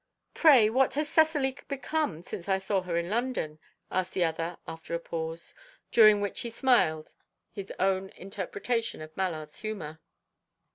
[0.33, 3.59] "Pray, what has Cecily become since I saw her in London?"
[3.91, 5.53] asked the other, after a pause,
[5.91, 7.13] during which he smiled
[7.51, 9.99] his own interpretation of Mallard's humour.